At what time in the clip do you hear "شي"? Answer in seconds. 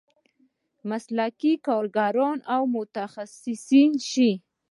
4.09-4.31